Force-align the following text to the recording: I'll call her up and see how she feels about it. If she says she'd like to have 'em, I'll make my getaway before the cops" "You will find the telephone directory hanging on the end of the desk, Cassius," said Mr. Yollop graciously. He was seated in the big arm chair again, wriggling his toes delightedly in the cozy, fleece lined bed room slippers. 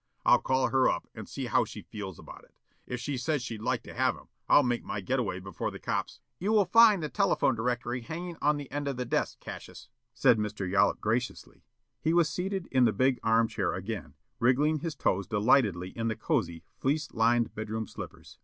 I'll 0.25 0.39
call 0.39 0.69
her 0.69 0.89
up 0.89 1.07
and 1.13 1.29
see 1.29 1.45
how 1.45 1.63
she 1.63 1.83
feels 1.83 2.17
about 2.17 2.43
it. 2.43 2.55
If 2.87 2.99
she 2.99 3.17
says 3.17 3.43
she'd 3.43 3.61
like 3.61 3.83
to 3.83 3.93
have 3.93 4.17
'em, 4.17 4.29
I'll 4.49 4.63
make 4.63 4.83
my 4.83 4.99
getaway 4.99 5.39
before 5.39 5.69
the 5.69 5.77
cops" 5.77 6.19
"You 6.39 6.51
will 6.53 6.65
find 6.65 7.03
the 7.03 7.07
telephone 7.07 7.53
directory 7.53 8.01
hanging 8.01 8.35
on 8.41 8.57
the 8.57 8.71
end 8.71 8.87
of 8.87 8.97
the 8.97 9.05
desk, 9.05 9.39
Cassius," 9.41 9.89
said 10.15 10.39
Mr. 10.39 10.67
Yollop 10.67 11.01
graciously. 11.01 11.61
He 12.01 12.15
was 12.15 12.29
seated 12.29 12.67
in 12.71 12.85
the 12.85 12.93
big 12.93 13.19
arm 13.21 13.47
chair 13.47 13.75
again, 13.75 14.15
wriggling 14.39 14.79
his 14.79 14.95
toes 14.95 15.27
delightedly 15.27 15.89
in 15.89 16.07
the 16.07 16.15
cozy, 16.15 16.63
fleece 16.79 17.13
lined 17.13 17.53
bed 17.53 17.69
room 17.69 17.85
slippers. 17.85 18.39